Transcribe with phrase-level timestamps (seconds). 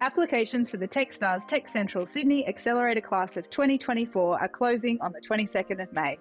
[0.00, 5.20] Applications for the Techstars Tech Central Sydney Accelerator Class of 2024 are closing on the
[5.20, 6.16] 22nd of May.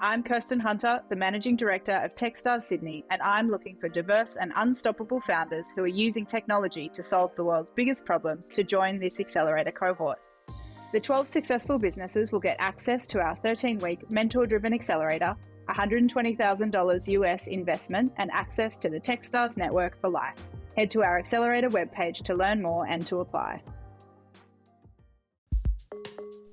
[0.00, 4.52] I'm Kirsten Hunter, the Managing Director of Techstars Sydney, and I'm looking for diverse and
[4.56, 9.20] unstoppable founders who are using technology to solve the world's biggest problems to join this
[9.20, 10.18] accelerator cohort.
[10.92, 15.36] The 12 successful businesses will get access to our 13 week mentor driven accelerator,
[15.68, 20.42] $120,000 US investment, and access to the Techstars network for life.
[20.80, 23.62] Head to our accelerator webpage to learn more and to apply.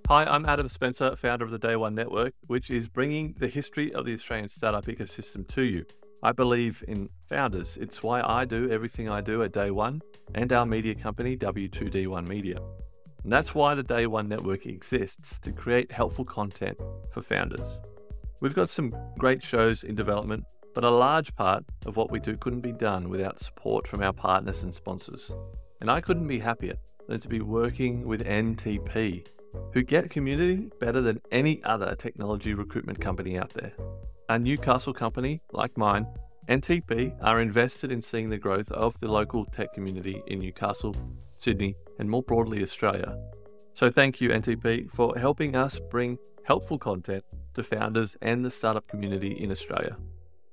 [0.09, 3.93] Hi, I'm Adam Spencer, founder of the Day One Network, which is bringing the history
[3.93, 5.85] of the Australian startup ecosystem to you.
[6.21, 7.77] I believe in founders.
[7.77, 10.01] It's why I do everything I do at Day One
[10.35, 12.57] and our media company, W2D1 Media.
[13.23, 16.77] And that's why the Day One Network exists to create helpful content
[17.13, 17.81] for founders.
[18.41, 20.43] We've got some great shows in development,
[20.77, 24.13] but a large part of what we do couldn't be done without support from our
[24.13, 25.35] partners and sponsors.
[25.81, 26.75] And I couldn't be happier
[27.07, 29.25] than to be working with NTP
[29.73, 33.73] who get community better than any other technology recruitment company out there.
[34.29, 36.05] A Newcastle company like mine,
[36.47, 40.95] NTP, are invested in seeing the growth of the local tech community in Newcastle,
[41.37, 43.17] Sydney, and more broadly Australia.
[43.73, 47.23] So thank you, NTP, for helping us bring helpful content
[47.55, 49.97] to founders and the startup community in Australia.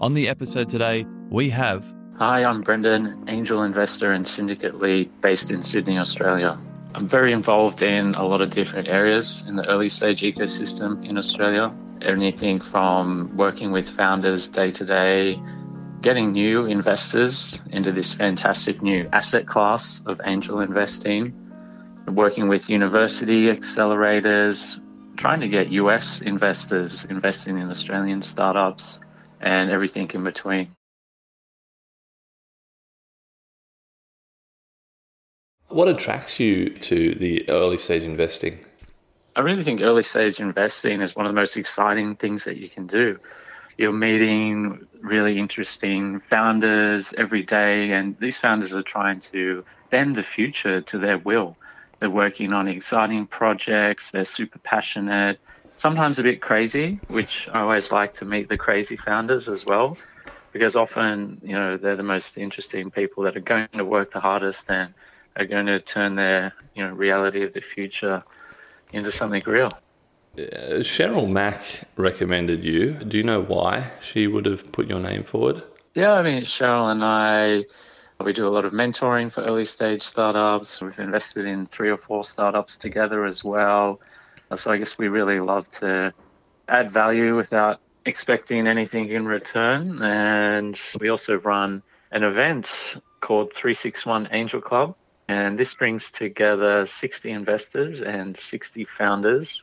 [0.00, 1.84] On the episode today, we have.
[2.18, 6.56] Hi, I'm Brendan, angel investor and syndicate lead based in Sydney, Australia.
[6.94, 11.18] I'm very involved in a lot of different areas in the early stage ecosystem in
[11.18, 11.74] Australia.
[12.00, 15.42] Anything from working with founders day to day,
[16.00, 21.34] getting new investors into this fantastic new asset class of angel investing,
[22.06, 24.80] working with university accelerators,
[25.16, 29.00] trying to get US investors investing in Australian startups,
[29.40, 30.74] and everything in between.
[35.68, 38.64] What attracts you to the early stage investing?
[39.36, 42.68] I really think early stage investing is one of the most exciting things that you
[42.68, 43.18] can do.
[43.76, 50.22] You're meeting really interesting founders every day, and these founders are trying to bend the
[50.22, 51.56] future to their will.
[52.00, 55.38] They're working on exciting projects, they're super passionate,
[55.78, 59.96] sometimes a bit crazy, which I always like to meet the crazy founders as well,
[60.52, 64.20] because often, you know, they're the most interesting people that are going to work the
[64.20, 64.92] hardest and
[65.38, 68.22] are going to turn their you know reality of the future
[68.92, 69.72] into something real.
[70.36, 71.60] Uh, Cheryl Mack
[71.96, 72.92] recommended you.
[72.92, 75.62] Do you know why she would have put your name forward?
[75.94, 77.64] Yeah, I mean Cheryl and I,
[78.24, 80.80] we do a lot of mentoring for early stage startups.
[80.80, 84.00] We've invested in three or four startups together as well.
[84.50, 86.12] Uh, so I guess we really love to
[86.68, 90.02] add value without expecting anything in return.
[90.02, 94.94] And we also run an event called 361 Angel Club,
[95.28, 99.62] and this brings together 60 investors and 60 founders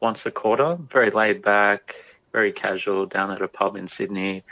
[0.00, 1.94] once a quarter, very laid back,
[2.32, 4.44] very casual, down at a pub in Sydney.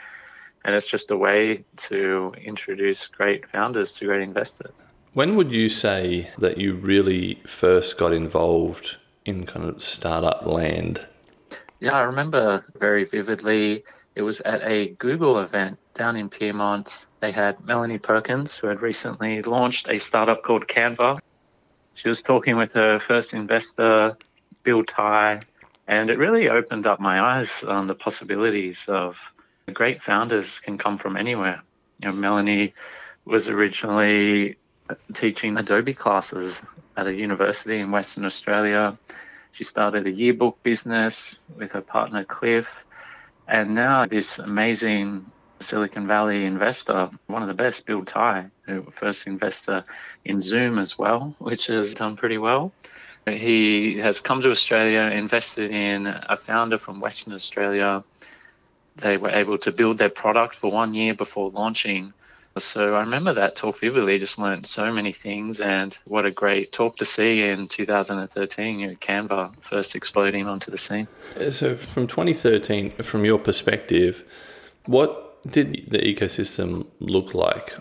[0.65, 4.83] And it's just a way to introduce great founders to great investors.
[5.12, 11.07] When would you say that you really first got involved in kind of startup land?
[11.81, 13.85] Yeah, I remember very vividly.
[14.15, 17.07] It was at a Google event down in Pyrmont.
[17.21, 21.19] They had Melanie Perkins, who had recently launched a startup called Canva.
[21.95, 24.17] She was talking with her first investor,
[24.63, 25.41] Bill Tai,
[25.87, 29.17] and it really opened up my eyes on the possibilities of
[29.73, 31.63] great founders can come from anywhere.
[32.01, 32.75] You know, Melanie
[33.25, 34.57] was originally
[35.12, 36.63] teaching Adobe classes
[36.97, 38.98] at a university in Western Australia.
[39.53, 42.84] She started a yearbook business with her partner Cliff,
[43.47, 49.27] and now this amazing Silicon Valley investor, one of the best, Bill Tai, who first
[49.27, 49.84] investor
[50.25, 52.72] in Zoom as well, which has done pretty well.
[53.27, 58.04] He has come to Australia, invested in a founder from Western Australia.
[58.97, 62.13] They were able to build their product for one year before launching.
[62.59, 66.72] So I remember that talk vividly, just learned so many things and what a great
[66.72, 71.09] talk to see in 2013, you know, Canva first exploding onto the scene.
[71.36, 74.24] Uh, so from 2013, from your perspective,
[74.86, 77.74] what did the ecosystem look like?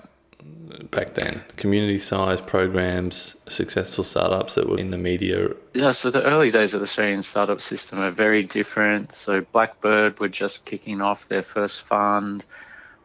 [0.92, 1.44] back then?
[1.58, 5.50] Community size programs, successful startups that were in the media?
[5.74, 9.12] Yeah, so the early days of the Australian startup system are very different.
[9.14, 12.46] So Blackbird were just kicking off their first fund.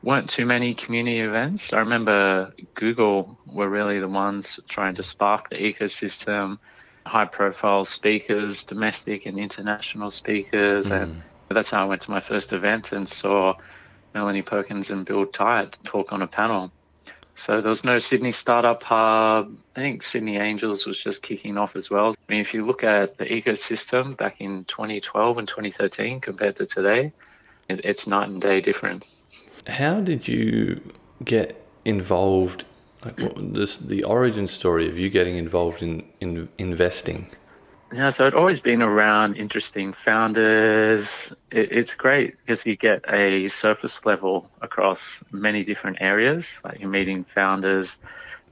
[0.03, 1.73] Weren't too many community events.
[1.73, 6.59] I remember Google were really the ones trying to spark the ecosystem,
[7.05, 10.89] high profile speakers, domestic and international speakers.
[10.89, 11.03] Mm.
[11.03, 13.55] And that's how I went to my first event and saw
[14.15, 16.71] Melanie Perkins and Bill Tai talk on a panel.
[17.35, 19.57] So there was no Sydney Startup Hub.
[19.77, 22.15] I think Sydney Angels was just kicking off as well.
[22.29, 26.67] I mean, if you look at the ecosystem back in 2012 and 2013 compared to
[26.67, 27.13] today,
[27.69, 29.23] it's night and day difference.
[29.69, 30.81] How did you
[31.25, 32.65] get involved?
[33.05, 37.29] Like what, this, the origin story of you getting involved in, in investing.
[37.93, 41.33] Yeah, so I'd always been around interesting founders.
[41.51, 46.49] It, it's great because you get a surface level across many different areas.
[46.65, 47.97] Like you're meeting founders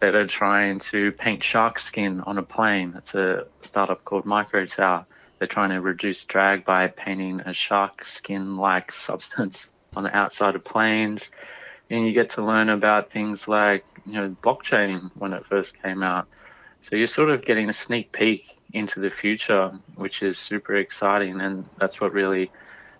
[0.01, 2.95] that are trying to paint shark skin on a plane.
[2.97, 5.05] It's a startup called MicroTau.
[5.39, 10.55] They're trying to reduce drag by painting a shark skin like substance on the outside
[10.55, 11.29] of planes.
[11.89, 16.03] And you get to learn about things like, you know, blockchain when it first came
[16.03, 16.27] out.
[16.83, 21.41] So you're sort of getting a sneak peek into the future, which is super exciting.
[21.41, 22.51] And that's what really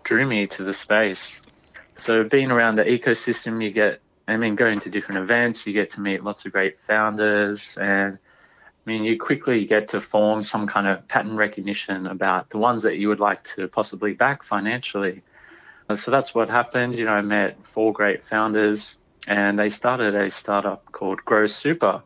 [0.05, 1.41] drew me to the space.
[1.97, 5.91] So, being around the ecosystem, you get, I mean, going to different events, you get
[5.91, 7.77] to meet lots of great founders.
[7.81, 8.19] And
[8.87, 12.83] I mean, you quickly get to form some kind of pattern recognition about the ones
[12.85, 15.23] that you would like to possibly back financially.
[15.95, 16.97] So that's what happened.
[16.97, 22.03] You know, I met four great founders and they started a startup called Grow Super.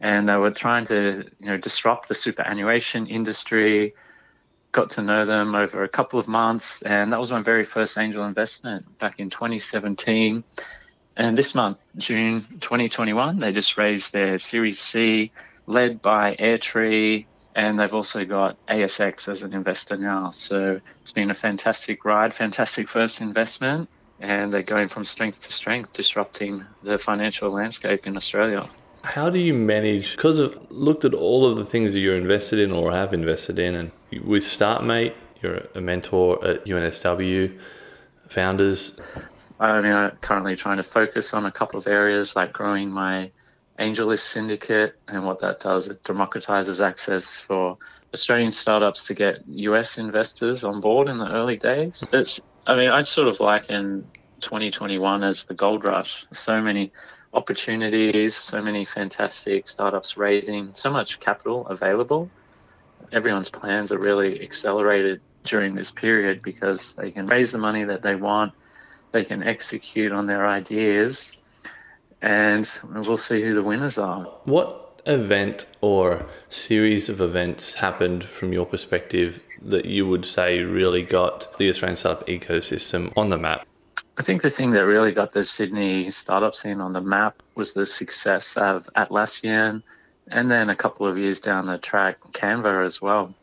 [0.00, 3.94] And they were trying to you know disrupt the superannuation industry
[4.72, 6.82] got to know them over a couple of months.
[6.82, 10.42] And that was my very first angel investment back in 2017
[11.16, 15.30] and this month june 2021 they just raised their series c
[15.66, 21.30] led by airtree and they've also got asx as an investor now so it's been
[21.30, 23.88] a fantastic ride fantastic first investment
[24.20, 28.68] and they're going from strength to strength disrupting the financial landscape in australia
[29.04, 30.12] how do you manage?
[30.12, 33.58] Because I've looked at all of the things that you're invested in or have invested
[33.58, 33.90] in, and
[34.24, 37.58] with StartMate, you're a mentor at UNSW,
[38.28, 38.92] founders.
[39.58, 43.30] I mean, I'm currently trying to focus on a couple of areas like growing my
[43.78, 47.78] AngelList syndicate, and what that does, it democratizes access for
[48.12, 52.06] Australian startups to get US investors on board in the early days.
[52.12, 54.06] It's, I mean, I sort of liken
[54.40, 56.26] 2021 as the gold rush.
[56.32, 56.92] So many
[57.32, 62.30] opportunities, so many fantastic startups raising so much capital available.
[63.10, 68.02] Everyone's plans are really accelerated during this period because they can raise the money that
[68.02, 68.52] they want,
[69.12, 71.36] they can execute on their ideas,
[72.22, 74.24] and we'll see who the winners are.
[74.44, 81.02] What event or series of events happened from your perspective that you would say really
[81.02, 83.66] got the Australian startup ecosystem on the map?
[84.18, 87.74] I think the thing that really got the Sydney startup scene on the map was
[87.74, 89.82] the success of Atlassian
[90.28, 93.34] and then a couple of years down the track, Canva as well.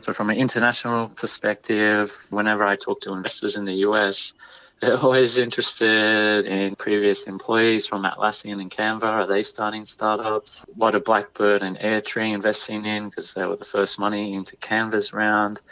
[0.00, 4.34] So, from an international perspective, whenever I talk to investors in the US,
[4.80, 9.04] they're always interested in previous employees from Atlassian and Canva.
[9.04, 10.64] Are they starting startups?
[10.74, 13.08] What are Blackbird and Airtree investing in?
[13.08, 15.62] Because they were the first money into Canva's round.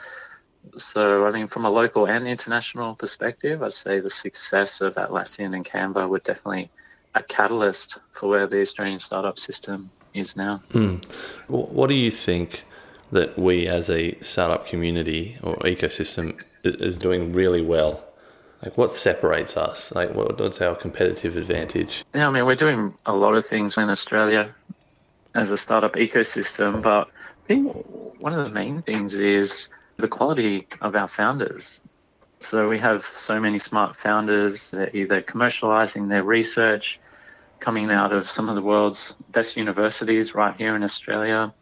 [0.79, 5.55] So, I mean, from a local and international perspective, I'd say the success of Atlassian
[5.55, 6.71] and Canva were definitely
[7.15, 10.63] a catalyst for where the Australian startup system is now.
[10.71, 11.05] Mm.
[11.49, 12.65] What do you think
[13.13, 18.03] that we as a startup community or ecosystem is doing really well?
[18.65, 19.93] Like, what separates us?
[19.95, 22.03] Like, what's our competitive advantage?
[22.15, 24.55] Yeah, I mean, we're doing a lot of things in Australia
[25.35, 27.77] as a startup ecosystem, but I think
[28.19, 29.69] one of the main things is
[29.99, 31.83] the quality of our founders.
[32.39, 36.99] So we have so many smart founders that either commercializing their research,
[37.61, 41.53] coming out of some of the world's best universities right here in Australia.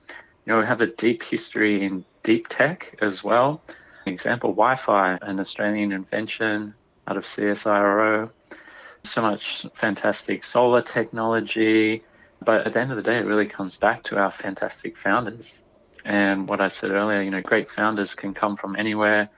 [0.46, 3.60] You know, we have a deep history in deep tech as well.
[4.06, 6.74] example, Wi-Fi, an Australian invention
[7.06, 8.30] out of CSIRO.
[9.04, 12.04] So much fantastic solar technology.
[12.44, 15.62] But at the end of the day, it really comes back to our fantastic founders.
[16.04, 19.28] And what I said earlier, you know, great founders can come from anywhere.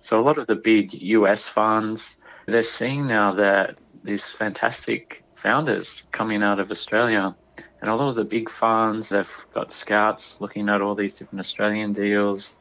[0.00, 6.02] So a lot of the big US funds, they're seeing now that these fantastic founders
[6.12, 7.34] coming out of Australia.
[7.80, 11.40] And a lot of the big funds, they've got scouts looking at all these different
[11.40, 12.56] Australian deals.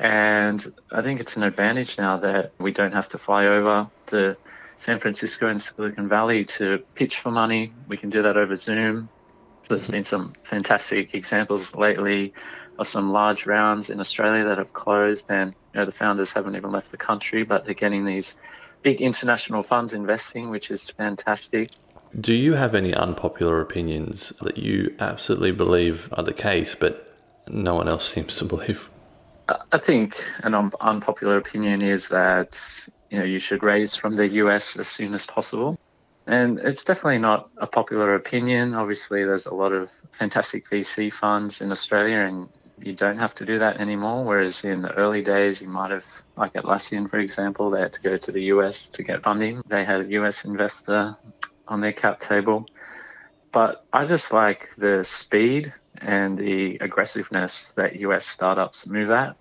[0.00, 4.34] And I think it's an advantage now that we don't have to fly over to
[4.76, 7.74] San Francisco and Silicon Valley to pitch for money.
[7.86, 9.10] We can do that over Zoom
[9.68, 9.92] There's mm-hmm.
[9.92, 12.32] been some fantastic examples lately
[12.78, 16.56] of some large rounds in Australia that have closed, and you know the founders haven't
[16.56, 18.32] even left the country, but they're getting these
[18.80, 21.72] big international funds investing, which is fantastic.
[22.18, 27.10] Do you have any unpopular opinions that you absolutely believe are the case, but
[27.50, 28.88] no one else seems to believe?
[29.72, 32.60] I think an un- unpopular opinion is that
[33.10, 35.78] you know you should raise from the US as soon as possible.
[36.26, 38.74] And it's definitely not a popular opinion.
[38.74, 43.44] Obviously, there's a lot of fantastic VC funds in Australia, and you don't have to
[43.44, 44.24] do that anymore.
[44.24, 46.04] Whereas in the early days, you might have,
[46.36, 49.62] like Atlassian, for example, they had to go to the US to get funding.
[49.66, 51.16] They had a US investor
[51.66, 52.66] on their cap table.
[53.52, 59.36] But I just like the speed and the aggressiveness that US startups move at.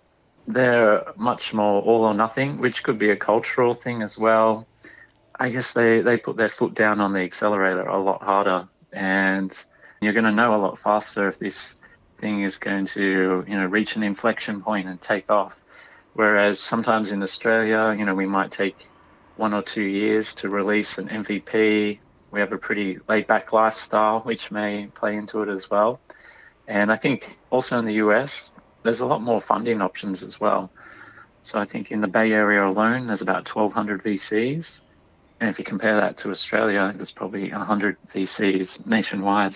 [0.48, 4.68] They're much more all or nothing, which could be a cultural thing as well.
[5.40, 9.66] I guess they, they put their foot down on the accelerator a lot harder and
[10.02, 11.76] you're going to know a lot faster if this
[12.18, 15.62] thing is going to you know reach an inflection point and take off
[16.14, 18.90] whereas sometimes in Australia you know we might take
[19.38, 22.00] one or two years to release an MVP
[22.32, 26.00] we have a pretty laid back lifestyle which may play into it as well
[26.70, 28.52] and I think also in the US
[28.84, 30.72] there's a lot more funding options as well
[31.42, 34.80] so I think in the Bay Area alone there's about 1200 VCs
[35.40, 39.56] and if you compare that to Australia, there's probably 100 VCs nationwide.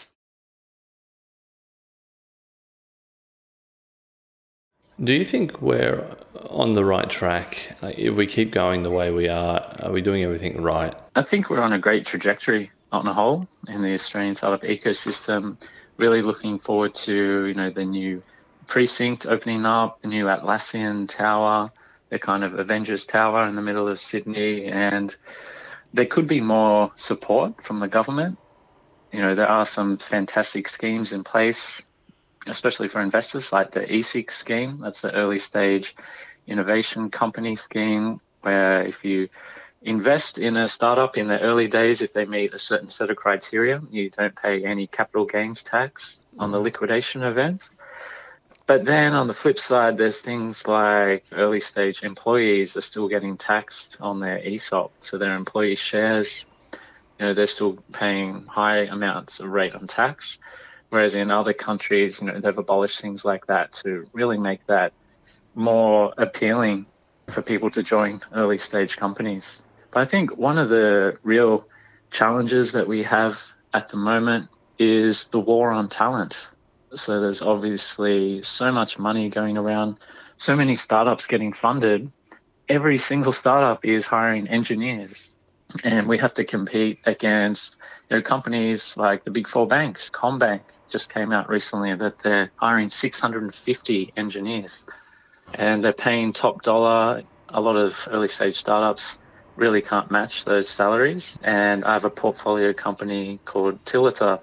[5.04, 6.06] Do you think we're
[6.50, 7.76] on the right track?
[7.82, 10.94] If we keep going the way we are, are we doing everything right?
[11.16, 15.58] I think we're on a great trajectory on the whole in the Australian startup ecosystem.
[15.98, 18.22] Really looking forward to you know the new
[18.68, 21.72] precinct opening up, the new Atlassian Tower,
[22.10, 25.16] the kind of Avengers Tower in the middle of Sydney, and
[25.94, 28.38] there could be more support from the government.
[29.12, 31.82] You know, there are some fantastic schemes in place,
[32.48, 34.80] especially for investors, like the ESIC scheme.
[34.82, 35.96] That's the early stage
[36.48, 39.30] innovation company scheme, where if you
[39.84, 43.18] invest in a startup in the early days, if they meet a certain set of
[43.18, 46.64] criteria, you don't pay any capital gains tax on the mm.
[46.64, 47.70] liquidation event.
[48.66, 53.36] But then on the flip side, there's things like early stage employees are still getting
[53.36, 54.94] taxed on their ESOP.
[55.02, 56.46] So their employee shares,
[57.20, 60.40] you know, they're still paying high amounts of rate on tax.
[60.90, 64.94] Whereas in other countries, you know, they've abolished things like that to really make that
[65.56, 66.86] more appealing
[67.30, 69.62] for people to join early stage companies.
[69.94, 71.68] But I think one of the real
[72.10, 73.40] challenges that we have
[73.74, 76.50] at the moment is the war on talent.
[76.96, 80.00] So there's obviously so much money going around,
[80.38, 82.12] so many startups getting funded.
[82.68, 85.36] Every single startup is hiring engineers.
[85.84, 87.78] And we have to compete against
[88.10, 90.10] you know, companies like the big four banks.
[90.10, 94.86] CommBank just came out recently that they're hiring 650 engineers
[95.54, 97.24] and they're paying top dollar.
[97.50, 99.16] A lot of early stage startups
[99.56, 101.38] really can't match those salaries.
[101.44, 104.40] And I have a portfolio company called Tiliter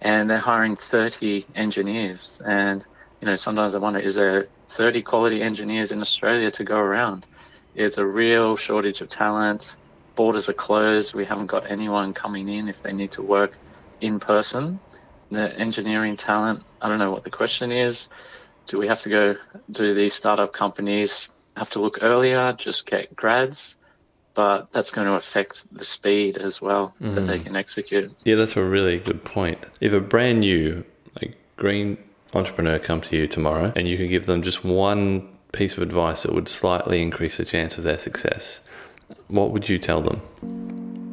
[0.00, 2.40] and they're hiring 30 engineers.
[2.44, 2.86] And,
[3.20, 7.26] you know, sometimes I wonder, is there 30 quality engineers in Australia to go around?
[7.74, 9.76] There's a real shortage of talent.
[10.16, 11.14] Borders are closed.
[11.14, 13.56] We haven't got anyone coming in if they need to work
[14.00, 14.80] in person.
[15.30, 18.08] The engineering talent, I don't know what the question is.
[18.66, 19.36] Do we have to go,
[19.70, 23.76] do these startup companies have to look earlier, just get grads?
[24.40, 27.14] But that's going to affect the speed as well mm.
[27.14, 27.44] that they mm.
[27.44, 28.10] can execute.
[28.24, 29.58] Yeah, that's a really good point.
[29.82, 30.82] If a brand new
[31.20, 31.98] like green
[32.32, 36.22] entrepreneur come to you tomorrow and you could give them just one piece of advice
[36.22, 38.62] that would slightly increase the chance of their success,
[39.28, 40.22] what would you tell them?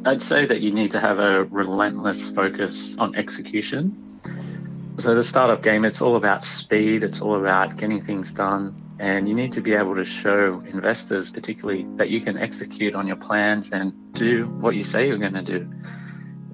[0.06, 4.07] I'd say that you need to have a relentless focus on execution.
[4.98, 9.28] So the startup game, it's all about speed, it's all about getting things done and
[9.28, 13.16] you need to be able to show investors, particularly, that you can execute on your
[13.16, 15.70] plans and do what you say you're going to do.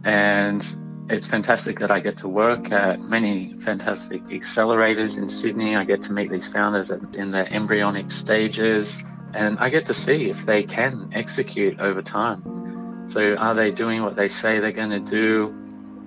[0.05, 0.63] And
[1.09, 5.75] it's fantastic that I get to work at many fantastic accelerators in Sydney.
[5.75, 8.99] I get to meet these founders in their embryonic stages,
[9.33, 13.07] and I get to see if they can execute over time.
[13.07, 15.64] So, are they doing what they say they're going to do?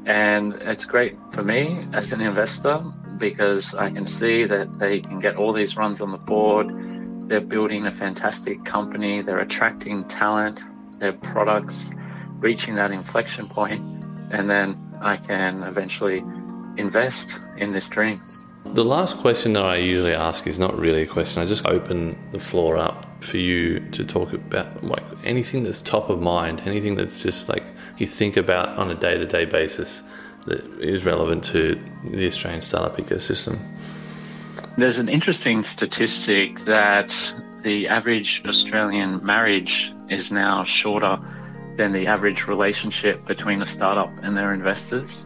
[0.08, 2.82] And it's great for me as an investor
[3.18, 6.70] because I can see that they can get all these runs on the board.
[7.28, 9.22] They're building a fantastic company.
[9.22, 10.62] They're attracting talent.
[11.00, 11.90] Their products
[12.40, 13.82] reaching that inflection point,
[14.32, 16.24] and then I can eventually
[16.78, 18.22] invest in this dream.
[18.74, 21.42] The last question that I usually ask is not really a question.
[21.42, 26.10] I just open the floor up for you to talk about like anything that's top
[26.10, 27.64] of mind, anything that's just like
[27.98, 30.04] you think about on a day-to-day basis
[30.46, 33.60] that is relevant to the Australian startup ecosystem?
[34.78, 37.14] There's an interesting statistic that
[37.64, 41.20] the average Australian marriage is now shorter
[41.78, 45.26] than the average relationship between a startup and their investors.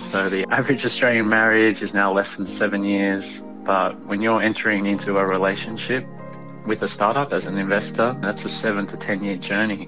[0.00, 3.40] So the average Australian marriage is now less than seven years.
[3.64, 6.06] But when you're entering into a relationship
[6.66, 9.86] with a startup as an investor, that's a seven to 10 year journey.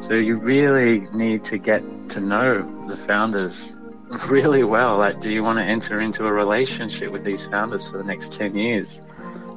[0.00, 3.78] So you really need to get to know the founders
[4.28, 4.98] really well.
[4.98, 8.32] Like, do you want to enter into a relationship with these founders for the next
[8.32, 9.00] 10 years?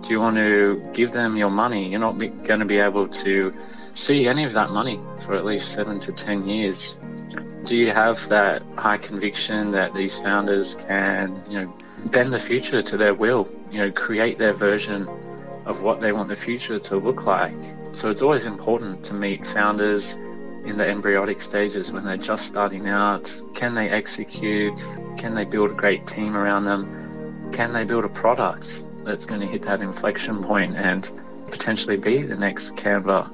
[0.02, 1.90] Do you want to give them your money?
[1.90, 3.54] You're not going to be able to
[3.94, 6.98] see any of that money for at least seven to 10 years.
[7.66, 11.74] Do you have that high conviction that these founders can, you know,
[12.08, 15.08] bend the future to their will, you know, create their version
[15.66, 17.56] of what they want the future to look like?
[17.94, 20.14] So it's always important to meet founders
[20.64, 23.32] in the embryonic stages when they're just starting out.
[23.54, 24.78] Can they execute?
[25.18, 27.52] Can they build a great team around them?
[27.52, 31.10] Can they build a product that's going to hit that inflection point and
[31.50, 33.30] potentially be the next Canva,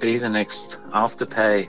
[0.00, 1.68] be the next Afterpay,